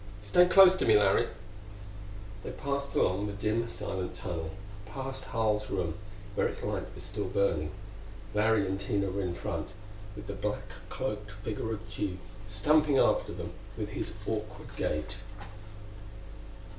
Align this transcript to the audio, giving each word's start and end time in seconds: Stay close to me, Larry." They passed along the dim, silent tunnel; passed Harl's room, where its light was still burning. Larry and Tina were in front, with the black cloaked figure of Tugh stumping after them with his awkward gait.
Stay 0.23 0.47
close 0.47 0.73
to 0.75 0.83
me, 0.83 0.97
Larry." 0.97 1.27
They 2.43 2.49
passed 2.49 2.95
along 2.95 3.27
the 3.27 3.33
dim, 3.33 3.67
silent 3.67 4.15
tunnel; 4.15 4.49
passed 4.87 5.25
Harl's 5.25 5.69
room, 5.69 5.93
where 6.33 6.47
its 6.47 6.63
light 6.63 6.87
was 6.95 7.03
still 7.03 7.27
burning. 7.27 7.69
Larry 8.33 8.65
and 8.65 8.79
Tina 8.79 9.11
were 9.11 9.21
in 9.21 9.35
front, 9.35 9.69
with 10.15 10.25
the 10.25 10.33
black 10.33 10.63
cloaked 10.89 11.29
figure 11.29 11.71
of 11.71 11.81
Tugh 11.87 12.17
stumping 12.47 12.97
after 12.97 13.31
them 13.31 13.51
with 13.77 13.89
his 13.89 14.11
awkward 14.25 14.75
gait. 14.75 15.17